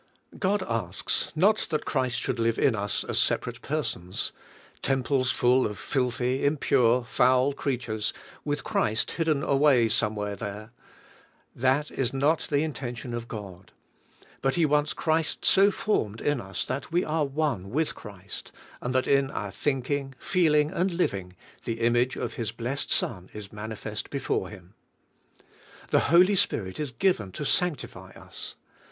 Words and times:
God 0.39 0.63
asks 0.63 1.31
not 1.35 1.67
that 1.69 1.85
Christ 1.85 2.19
should 2.19 2.39
live 2.39 2.57
in 2.57 2.75
us 2.75 3.03
as 3.03 3.19
separate 3.19 3.61
persons; 3.61 4.31
temples 4.81 5.29
full 5.29 5.67
of 5.67 5.77
filthy, 5.77 6.43
impure, 6.43 7.03
foul 7.03 7.53
creat 7.53 7.81
ures, 7.83 8.11
with 8.43 8.63
Christ 8.63 9.11
hidden 9.11 9.43
away 9.43 9.87
somewhere 9.89 10.35
there,— 10.35 10.71
that 11.65 11.91
is 11.91 12.13
not 12.13 12.47
the 12.49 12.63
intention 12.63 13.13
of 13.13 13.27
God, 13.27 13.73
but 14.41 14.55
He 14.55 14.65
wants 14.65 14.93
Christ 14.95 15.45
so 15.45 15.69
formed 15.69 16.19
in 16.19 16.41
us 16.41 16.65
that 16.65 16.91
we 16.91 17.03
are 17.05 17.23
one 17.23 17.69
with 17.69 17.93
Christ, 17.93 18.51
and 18.81 18.95
that 18.95 19.05
in 19.05 19.29
our 19.29 19.51
thinking, 19.51 20.15
feeling 20.17 20.71
and 20.71 20.89
liv 20.89 21.13
ing, 21.13 21.35
the 21.65 21.79
image 21.79 22.15
of 22.15 22.33
His 22.33 22.51
blessed 22.51 22.89
Son 22.91 23.29
is 23.33 23.53
manifest 23.53 24.09
be 24.09 24.17
fore 24.17 24.49
Him. 24.49 24.73
The 25.91 26.09
Holy 26.09 26.33
Spirit 26.33 26.79
is 26.79 26.89
given 26.89 27.31
to 27.33 27.45
sanctify 27.45 28.13
us. 28.13 28.55